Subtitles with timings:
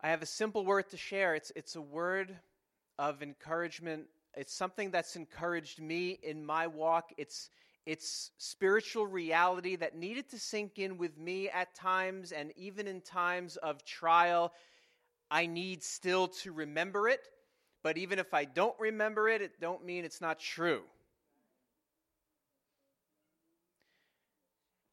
[0.00, 1.34] I have a simple word to share.
[1.34, 2.36] It's, it's a word
[2.98, 4.04] of encouragement.
[4.36, 7.12] It's something that's encouraged me in my walk.
[7.16, 7.50] It's,
[7.84, 13.00] it's spiritual reality that needed to sink in with me at times, and even in
[13.00, 14.52] times of trial,
[15.30, 17.28] I need still to remember it.
[17.82, 20.82] But even if I don't remember it, it don't mean it's not true.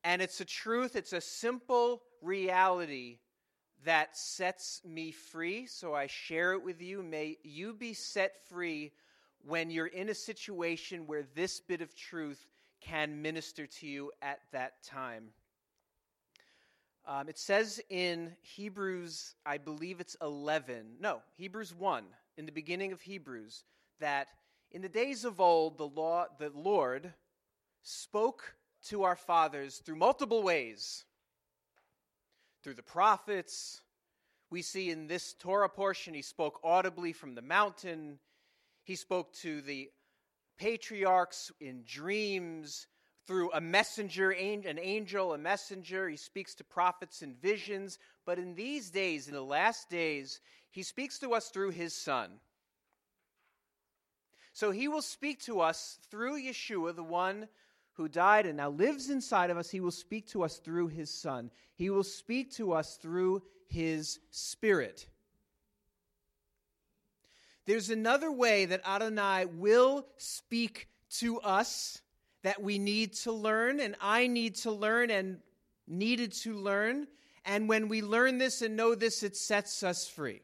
[0.03, 3.19] And it's a truth, it's a simple reality
[3.85, 5.65] that sets me free.
[5.67, 7.01] So I share it with you.
[7.01, 8.91] May you be set free
[9.45, 12.45] when you're in a situation where this bit of truth
[12.81, 15.29] can minister to you at that time.
[17.07, 22.03] Um, it says in Hebrews, I believe it's 11, no, Hebrews 1,
[22.37, 23.63] in the beginning of Hebrews,
[23.99, 24.27] that
[24.71, 27.13] in the days of old, the, law, the Lord
[27.83, 28.55] spoke
[28.87, 31.05] to our fathers through multiple ways
[32.65, 33.83] through the prophets.
[34.49, 38.17] We see in this Torah portion, he spoke audibly from the mountain.
[38.83, 39.91] He spoke to the
[40.57, 42.87] patriarchs in dreams
[43.27, 46.09] through a messenger, an angel, a messenger.
[46.09, 47.99] He speaks to prophets in visions.
[48.25, 50.41] But in these days, in the last days,
[50.71, 52.31] he speaks to us through his son.
[54.53, 57.47] So he will speak to us through Yeshua, the one
[57.95, 59.69] who died and now lives inside of us.
[59.69, 61.49] He will speak to us through his son.
[61.75, 65.07] He will speak to us through his spirit.
[67.65, 70.87] There's another way that Adonai will speak
[71.19, 72.01] to us
[72.43, 75.39] that we need to learn, and I need to learn and
[75.87, 77.07] needed to learn.
[77.43, 80.41] And when we learn this and know this, it sets us free.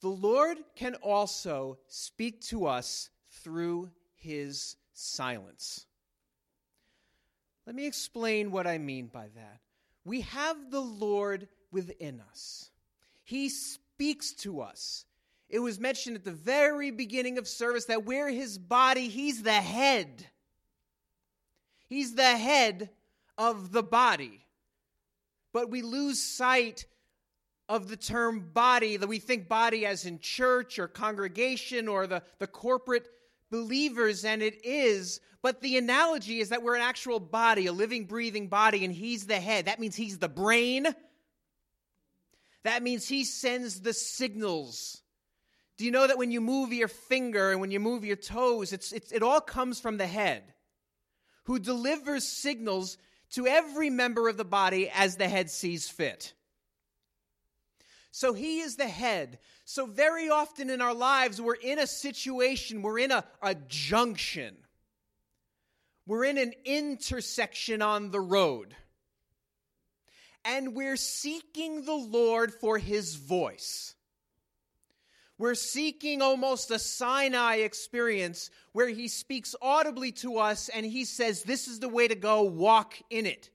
[0.00, 5.86] The Lord can also speak to us through his silence.
[7.66, 9.60] Let me explain what I mean by that.
[10.04, 12.70] We have the Lord within us,
[13.24, 15.04] He speaks to us.
[15.48, 19.52] It was mentioned at the very beginning of service that we're His body, He's the
[19.52, 20.26] head.
[21.88, 22.88] He's the head
[23.36, 24.46] of the body.
[25.52, 26.86] But we lose sight
[27.68, 32.22] of the term body, that we think body as in church or congregation or the,
[32.38, 33.06] the corporate
[33.52, 35.20] believers, and it is.
[35.42, 39.26] But the analogy is that we're an actual body, a living, breathing body, and He's
[39.26, 39.66] the head.
[39.66, 40.88] That means He's the brain.
[42.64, 45.02] That means He sends the signals.
[45.76, 48.72] Do you know that when you move your finger and when you move your toes,
[48.72, 50.42] it's, it's, it all comes from the head,
[51.44, 52.98] who delivers signals
[53.32, 56.34] to every member of the body as the head sees fit?
[58.12, 59.38] So he is the head.
[59.64, 64.54] So, very often in our lives, we're in a situation, we're in a, a junction,
[66.06, 68.76] we're in an intersection on the road.
[70.44, 73.94] And we're seeking the Lord for his voice.
[75.38, 81.44] We're seeking almost a Sinai experience where he speaks audibly to us and he says,
[81.44, 83.51] This is the way to go, walk in it.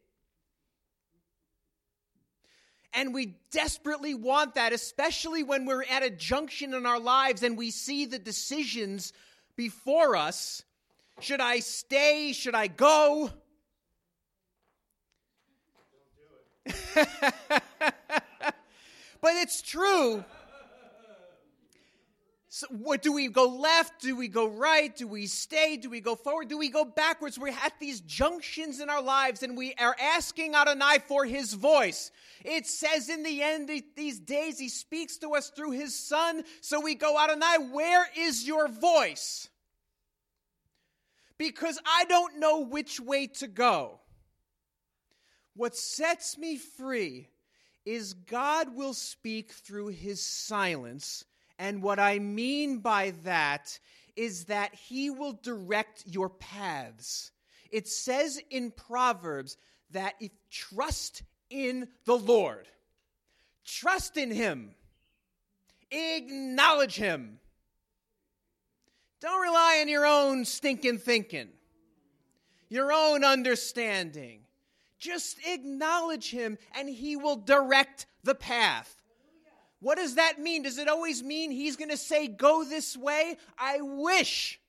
[2.97, 7.55] And we desperately want that, especially when we're at a junction in our lives and
[7.55, 9.13] we see the decisions
[9.55, 10.63] before us.
[11.19, 12.33] Should I stay?
[12.33, 13.29] Should I go?
[16.65, 17.61] Don't do it.
[19.21, 20.25] but it's true.
[22.57, 24.01] So what do we go left?
[24.01, 24.95] Do we go right?
[24.95, 25.77] Do we stay?
[25.77, 26.47] Do we go forward?
[26.47, 27.37] Do we go backwards?
[27.37, 32.09] We're at these junctions in our lives and we are asking Adonai for his voice.
[32.43, 36.41] It says in the end these days he speaks to us through his son.
[36.61, 39.49] So we go, Adonai, where is your voice?
[41.37, 43.99] Because I don't know which way to go.
[45.55, 47.29] What sets me free
[47.85, 51.23] is God will speak through his silence
[51.59, 53.79] and what I mean by that
[54.15, 57.31] is that he will direct your paths.
[57.71, 59.57] It says in Proverbs
[59.91, 62.67] that if trust in the Lord,
[63.65, 64.71] trust in him,
[65.91, 67.39] acknowledge him.
[69.19, 71.49] Don't rely on your own stinking thinking,
[72.69, 74.41] your own understanding.
[74.99, 78.96] Just acknowledge him and he will direct the path.
[79.79, 80.63] What does that mean?
[80.63, 83.37] Does it always mean he's going to say, go this way?
[83.57, 84.59] I wish.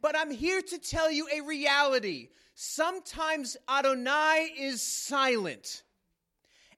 [0.00, 2.28] But I'm here to tell you a reality.
[2.54, 5.82] Sometimes Adonai is silent.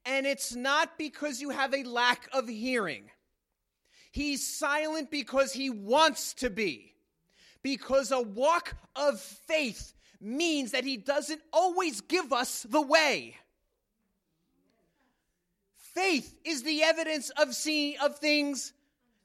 [0.05, 3.11] And it's not because you have a lack of hearing.
[4.11, 6.95] He's silent because he wants to be.
[7.63, 13.37] Because a walk of faith means that he doesn't always give us the way.
[15.99, 18.73] Faith is the evidence of seeing of things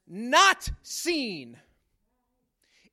[0.08, 1.56] not seen.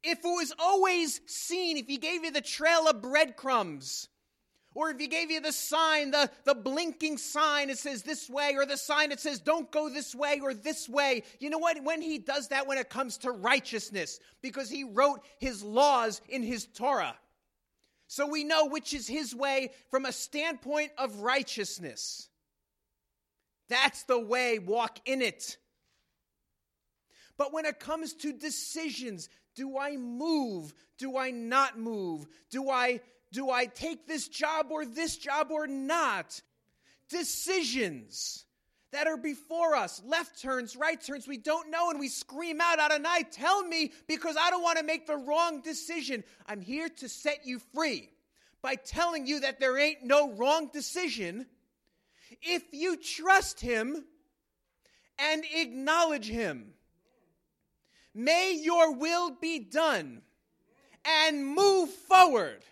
[0.03, 4.07] If it was always seen, if he gave you the trail of breadcrumbs,
[4.75, 8.53] or if he gave you the sign, the, the blinking sign that says this way,
[8.55, 11.83] or the sign that says don't go this way or this way, you know what?
[11.83, 16.43] When he does that when it comes to righteousness, because he wrote his laws in
[16.43, 17.15] his Torah.
[18.05, 22.27] So we know which is his way from a standpoint of righteousness.
[23.71, 25.55] That's the way, walk in it.
[27.37, 30.73] But when it comes to decisions, do I move?
[30.97, 32.27] Do I not move?
[32.49, 32.99] Do I
[33.31, 36.41] do I take this job or this job or not?
[37.07, 38.43] Decisions
[38.91, 42.77] that are before us, left turns, right turns, we don't know, and we scream out
[42.77, 46.25] Adonai, tell me because I don't want to make the wrong decision.
[46.45, 48.09] I'm here to set you free
[48.61, 51.45] by telling you that there ain't no wrong decision
[52.41, 54.05] if you trust Him
[55.17, 56.73] and acknowledge Him.
[58.13, 60.21] May your will be done
[61.05, 62.63] and move forward.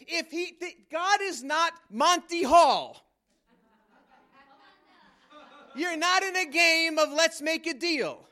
[0.00, 0.54] If he
[0.90, 3.02] God is not Monty Hall.
[5.74, 8.26] You're not in a game of let's make a deal.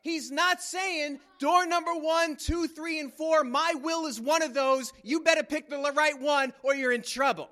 [0.00, 4.54] He's not saying door number one, two, three, and four, my will is one of
[4.54, 4.92] those.
[5.02, 7.48] You better pick the right one or you're in trouble.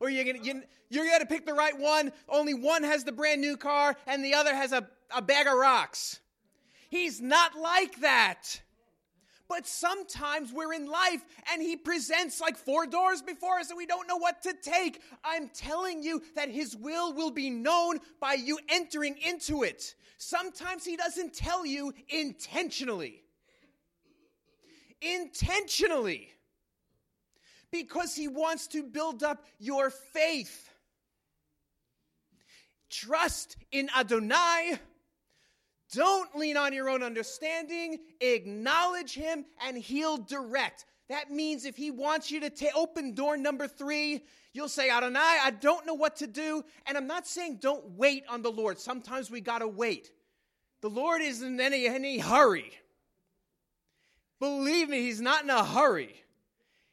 [0.00, 2.12] Or you're gonna, you, you're gonna pick the right one.
[2.28, 5.54] Only one has the brand new car and the other has a, a bag of
[5.54, 6.20] rocks.
[6.88, 8.60] He's not like that.
[9.48, 13.86] But sometimes we're in life and he presents like four doors before us and we
[13.86, 15.00] don't know what to take.
[15.24, 19.94] I'm telling you that his will will be known by you entering into it.
[20.18, 23.22] Sometimes he doesn't tell you intentionally.
[25.00, 26.28] Intentionally.
[27.70, 30.70] Because he wants to build up your faith.
[32.90, 34.78] Trust in Adonai
[35.92, 37.98] don't lean on your own understanding.
[38.20, 40.84] Acknowledge Him and He'll direct.
[41.08, 44.22] That means if He wants you to ta- open door number three,
[44.52, 46.62] you'll say, Adonai, I don't know what to do.
[46.86, 48.78] And I'm not saying don't wait on the Lord.
[48.78, 50.10] Sometimes we got to wait.
[50.82, 52.70] The Lord isn't in any, any hurry.
[54.38, 56.14] Believe me, He's not in a hurry.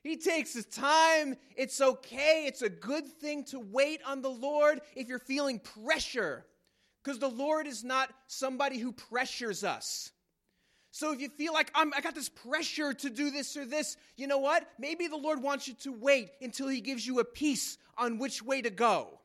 [0.06, 1.36] He takes his time.
[1.56, 2.44] It's okay.
[2.46, 6.46] It's a good thing to wait on the Lord if you're feeling pressure
[7.04, 10.12] because the Lord is not somebody who pressures us.
[10.92, 14.28] So if you feel like i got this pressure to do this or this, you
[14.28, 14.68] know what?
[14.78, 18.44] Maybe the Lord wants you to wait until He gives you a peace on which
[18.44, 19.20] way to go.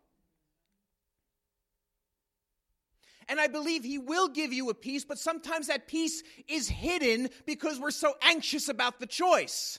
[3.28, 7.28] And I believe He will give you a peace, but sometimes that peace is hidden
[7.44, 9.78] because we're so anxious about the choice.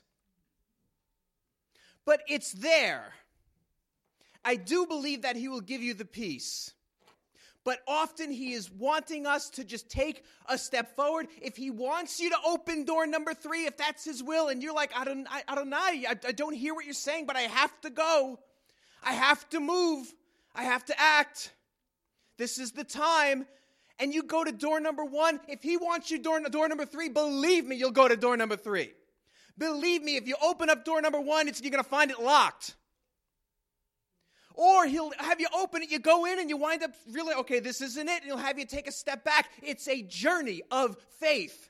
[2.05, 3.13] But it's there.
[4.43, 6.73] I do believe that He will give you the peace
[7.63, 11.27] but often he is wanting us to just take a step forward.
[11.41, 14.73] If he wants you to open door number three, if that's his will, and you're
[14.73, 17.35] like, I don't, I, I don't know, I, I don't hear what you're saying, but
[17.35, 18.39] I have to go.
[19.03, 20.11] I have to move.
[20.55, 21.51] I have to act.
[22.37, 23.45] This is the time.
[23.99, 25.39] And you go to door number one.
[25.47, 28.55] If he wants you door, door number three, believe me, you'll go to door number
[28.57, 28.91] three.
[29.57, 32.75] Believe me, if you open up door number one, you're going to find it locked.
[34.53, 37.59] Or he'll have you open it, you go in and you wind up really, okay,
[37.59, 38.21] this isn't it.
[38.21, 39.49] And he'll have you take a step back.
[39.63, 41.69] It's a journey of faith.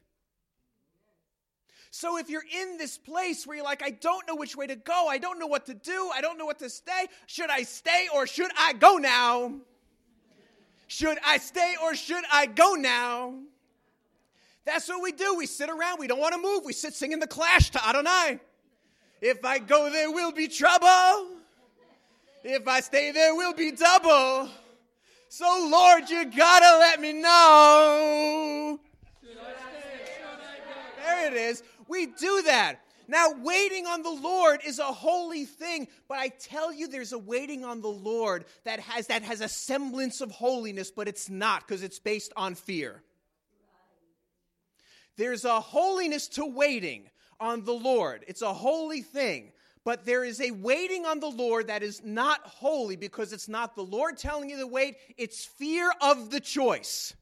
[1.91, 4.77] So if you're in this place where you're like, I don't know which way to
[4.77, 7.63] go, I don't know what to do, I don't know what to stay, should I
[7.63, 9.60] stay or should I go now?
[10.88, 13.36] Should I stay or should I go now?
[14.65, 15.36] That's what we do.
[15.36, 18.39] We sit around, we don't want to move, we sit singing the Clash to Adonai.
[19.22, 21.27] If I go, there will be trouble.
[22.44, 24.50] If I stay, there will be double.
[25.30, 28.80] So, Lord, you gotta let me know.
[30.98, 31.63] There it is.
[31.88, 32.82] We do that.
[33.08, 37.18] Now, waiting on the Lord is a holy thing, but I tell you, there's a
[37.18, 41.68] waiting on the Lord that has, that has a semblance of holiness, but it's not
[41.68, 43.03] because it's based on fear.
[45.22, 47.08] There's a holiness to waiting
[47.40, 49.51] on the Lord, it's a holy thing.
[49.84, 53.75] But there is a waiting on the Lord that is not holy because it's not
[53.75, 57.13] the Lord telling you to wait, it's fear of the choice.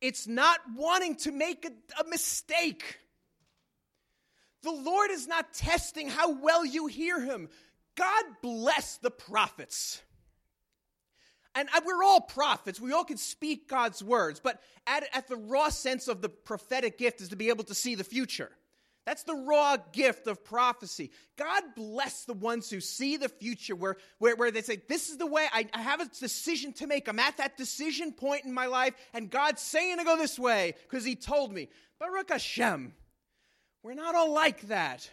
[0.00, 3.00] It's not wanting to make a, a mistake.
[4.62, 7.50] The Lord is not testing how well you hear Him.
[7.96, 10.00] God bless the prophets.
[11.54, 12.80] And we're all prophets.
[12.80, 14.40] We all can speak God's words.
[14.40, 17.74] But at, at the raw sense of the prophetic gift is to be able to
[17.74, 18.50] see the future.
[19.04, 21.10] That's the raw gift of prophecy.
[21.36, 25.16] God bless the ones who see the future where, where, where they say, This is
[25.16, 27.08] the way, I, I have a decision to make.
[27.08, 30.74] I'm at that decision point in my life, and God's saying to go this way
[30.88, 31.68] because He told me.
[31.98, 32.94] Baruch Hashem.
[33.82, 35.10] We're not all like that.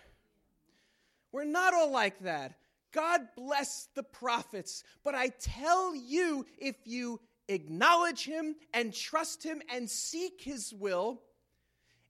[1.31, 2.53] We're not all like that.
[2.91, 4.84] God bless the prophets.
[5.03, 11.22] But I tell you, if you acknowledge Him and trust Him and seek His will,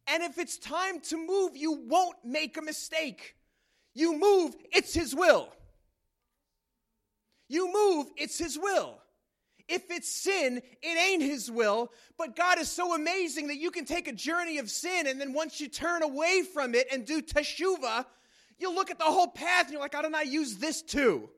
[0.07, 3.36] and if it's time to move, you won't make a mistake.
[3.93, 5.50] You move, it's His will.
[7.48, 9.00] You move, it's His will.
[9.67, 11.91] If it's sin, it ain't His will.
[12.17, 15.33] But God is so amazing that you can take a journey of sin, and then
[15.33, 18.05] once you turn away from it and do teshuvah,
[18.60, 21.30] you look at the whole path and you're like, how did I use this too?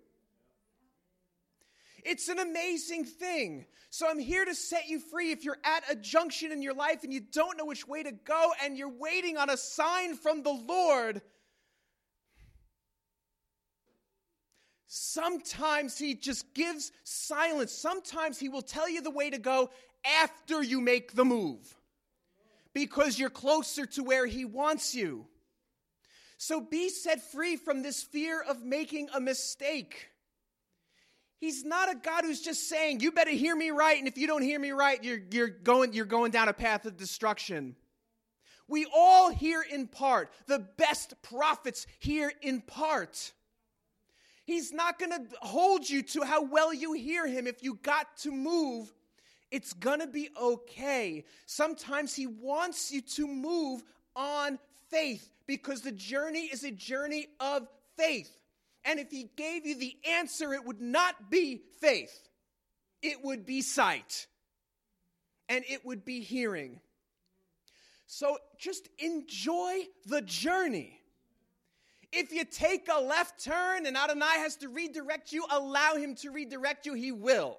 [2.04, 3.66] It's an amazing thing.
[3.90, 5.32] So I'm here to set you free.
[5.32, 8.12] If you're at a junction in your life and you don't know which way to
[8.12, 11.22] go and you're waiting on a sign from the Lord,
[14.88, 17.72] sometimes He just gives silence.
[17.72, 19.70] Sometimes He will tell you the way to go
[20.06, 21.76] after you make the move
[22.74, 25.28] because you're closer to where He wants you.
[26.42, 30.10] So be set free from this fear of making a mistake.
[31.38, 34.26] He's not a God who's just saying, you better hear me right, and if you
[34.26, 37.76] don't hear me right, you're, you're, going, you're going down a path of destruction.
[38.68, 40.32] We all hear in part.
[40.48, 43.34] The best prophets hear in part.
[44.44, 47.46] He's not going to hold you to how well you hear him.
[47.46, 48.92] If you got to move,
[49.52, 51.24] it's going to be okay.
[51.46, 53.84] Sometimes he wants you to move
[54.16, 54.58] on
[54.90, 57.68] faith because the journey is a journey of
[57.98, 58.32] faith.
[58.86, 62.30] And if he gave you the answer, it would not be faith,
[63.02, 64.28] it would be sight,
[65.50, 66.80] and it would be hearing.
[68.08, 70.98] So just enjoy the journey.
[72.14, 76.32] If you take a left turn and Adonai has to redirect you, allow him to
[76.32, 77.58] redirect you, he will.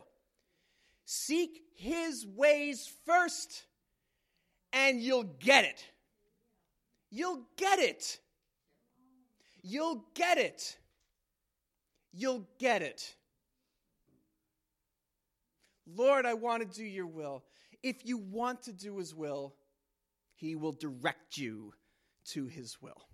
[1.05, 3.65] Seek his ways first,
[4.73, 5.85] and you'll get it.
[7.13, 8.19] You'll get it.
[9.63, 10.77] You'll get it
[12.13, 13.15] you'll get it.
[15.87, 17.45] Lord, I want to do your will.
[17.83, 19.55] If you want to do his will,
[20.35, 21.73] he will direct you
[22.27, 23.09] to his will.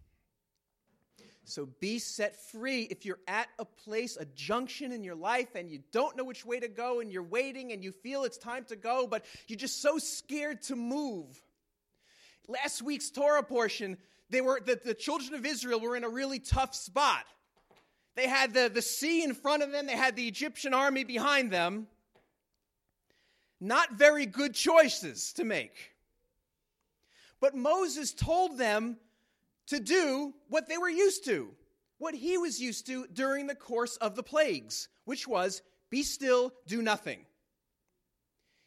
[1.44, 2.82] So be set free.
[2.82, 6.44] If you're at a place, a junction in your life, and you don't know which
[6.44, 9.56] way to go, and you're waiting and you feel it's time to go, but you're
[9.56, 11.42] just so scared to move.
[12.48, 13.98] Last week's Torah portion,
[14.30, 17.24] they were the, the children of Israel were in a really tough spot.
[18.16, 21.50] They had the, the sea in front of them, they had the Egyptian army behind
[21.50, 21.86] them.
[23.60, 25.92] Not very good choices to make.
[27.40, 28.96] But Moses told them
[29.66, 31.50] to do what they were used to,
[31.98, 36.52] what he was used to during the course of the plagues, which was be still,
[36.66, 37.20] do nothing.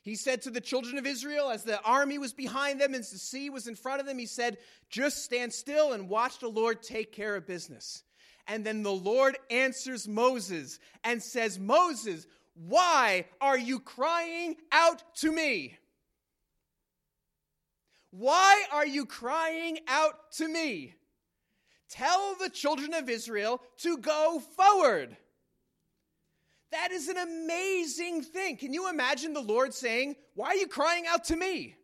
[0.03, 3.17] He said to the children of Israel, as the army was behind them and the
[3.17, 4.57] sea was in front of them, he said,
[4.89, 8.03] Just stand still and watch the Lord take care of business.
[8.47, 15.31] And then the Lord answers Moses and says, Moses, why are you crying out to
[15.31, 15.77] me?
[18.09, 20.95] Why are you crying out to me?
[21.89, 25.15] Tell the children of Israel to go forward.
[26.71, 28.57] That is an amazing thing.
[28.57, 31.75] Can you imagine the Lord saying, Why are you crying out to me?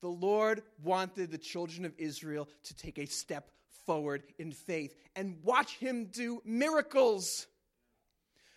[0.00, 3.50] The Lord wanted the children of Israel to take a step
[3.86, 7.46] forward in faith and watch him do miracles.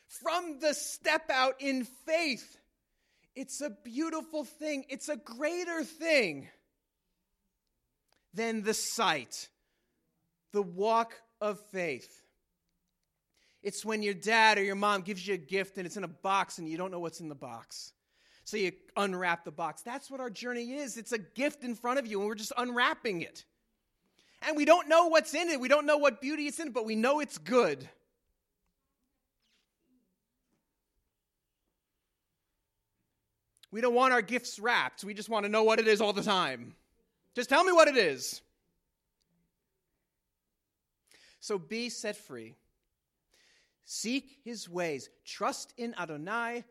[0.07, 2.57] From the step out in faith,
[3.35, 6.47] it's a beautiful thing, it's a greater thing
[8.33, 9.49] than the sight,
[10.55, 12.23] the walk of faith.
[13.61, 16.07] It's when your dad or your mom gives you a gift and it's in a
[16.07, 17.91] box and you don't know what's in the box.
[18.45, 19.81] So you unwrap the box.
[19.81, 20.97] That's what our journey is.
[20.97, 23.43] It's a gift in front of you, and we're just unwrapping it.
[24.47, 25.59] And we don't know what's in it.
[25.59, 27.89] We don't know what beauty it's in, but we know it's good.
[33.71, 35.03] We don't want our gifts wrapped.
[35.03, 36.75] We just want to know what it is all the time.
[37.33, 38.41] Just tell me what it is.
[41.45, 42.55] So be set free.
[43.83, 45.11] Seek his ways.
[45.25, 46.63] Trust in Adonai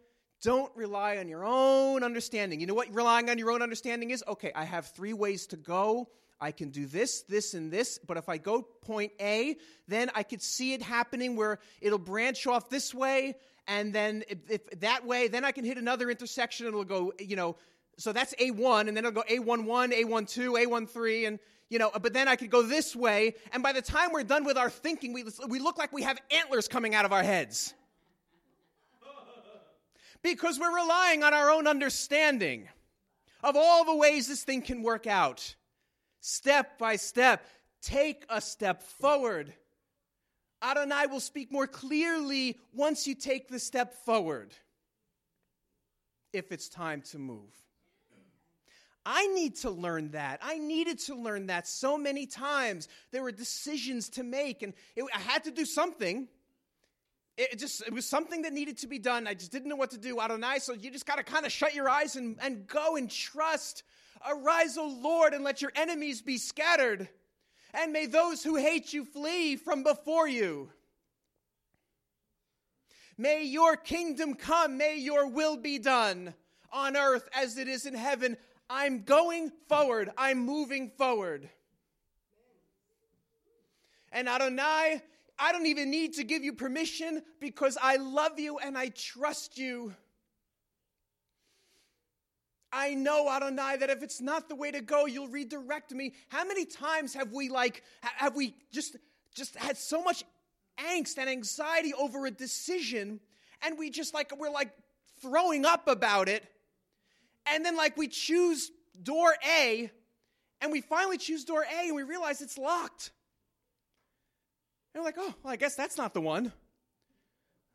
[0.43, 2.61] don't rely on your own understanding.
[2.61, 4.25] You know what relying on your own understanding is?
[4.27, 6.09] Okay, I have three ways to go.
[6.41, 10.25] I can do this, this, and this, but if I go point A, then I
[10.25, 13.37] could see it happening where it'll branch off this way,
[13.69, 17.37] and then if, if that way, then I can hit another intersection it'll go, you
[17.37, 17.55] know,
[17.97, 22.29] so that's A1, and then it'll go A11, A12, A13, and you know, but then
[22.29, 25.25] I could go this way, and by the time we're done with our thinking, we,
[25.49, 27.75] we look like we have antlers coming out of our heads.
[30.23, 32.69] Because we're relying on our own understanding
[33.43, 35.55] of all the ways this thing can work out.
[36.21, 37.47] Step by step,
[37.83, 39.53] take a step forward.
[40.63, 44.55] Adonai will speak more clearly once you take the step forward,
[46.33, 47.53] if it's time to move.
[49.07, 50.41] I need to learn that.
[50.43, 52.89] I needed to learn that so many times.
[53.11, 56.29] There were decisions to make, and it, I had to do something.
[57.37, 59.27] It just it was something that needed to be done.
[59.27, 60.21] I just didn't know what to do.
[60.21, 63.11] Adonai, so you just got to kind of shut your eyes and, and go and
[63.11, 63.83] trust.
[64.27, 67.09] Arise, O Lord, and let your enemies be scattered.
[67.75, 70.71] And may those who hate you flee from before you.
[73.19, 74.79] May your kingdom come.
[74.79, 76.35] May your will be done
[76.73, 78.37] on earth as it is in heaven.
[78.69, 80.11] I'm going forward.
[80.17, 81.49] I'm moving forward.
[84.13, 85.03] And Adonai,
[85.39, 89.59] I don't even need to give you permission because I love you and I trust
[89.59, 89.95] you.
[92.73, 96.15] I know, Adonai, that if it's not the way to go, you'll redirect me.
[96.29, 98.97] How many times have we like have we just
[99.35, 100.25] just had so much
[100.79, 103.21] angst and anxiety over a decision
[103.63, 104.73] and we just like we're like
[105.23, 106.45] throwing up about it
[107.47, 108.71] and then like we choose
[109.03, 109.91] door A
[110.61, 113.11] and we finally choose door A and we realize it's locked
[114.95, 116.53] and we're like, oh, well, I guess that's not the one.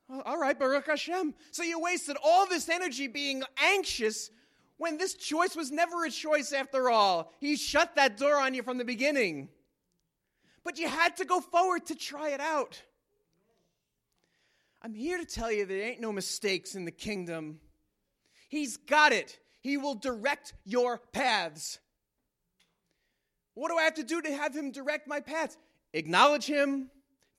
[0.08, 1.36] Well, all right, Baruch Hashem.
[1.52, 4.32] So you wasted all this energy being anxious
[4.78, 7.34] when this choice was never a choice after all.
[7.40, 9.50] He shut that door on you from the beginning.
[10.64, 12.82] But you had to go forward to try it out.
[14.82, 17.60] I'm here to tell you there ain't no mistakes in the kingdom.
[18.48, 19.38] He's got it.
[19.70, 21.78] He will direct your paths.
[23.54, 25.60] What do I have to do to have him direct my paths?
[25.94, 26.90] Acknowledge him,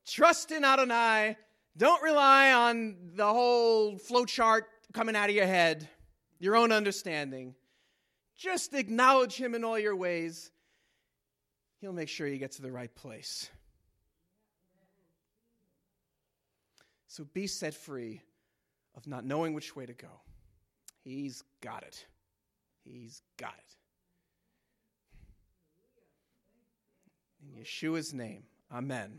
[0.07, 1.37] Trust in Adonai.
[1.77, 4.63] Don't rely on the whole flowchart
[4.93, 5.89] coming out of your head,
[6.39, 7.57] your own understanding.
[8.37, 10.53] Just acknowledge Him in all your ways.
[11.81, 13.51] He'll make sure you get to the right place.
[17.09, 18.21] So be set free
[18.97, 20.21] of not knowing which way to go.
[21.03, 22.07] He's got it.
[22.85, 23.77] He's got it.
[27.43, 29.19] In Yeshua's name, amen.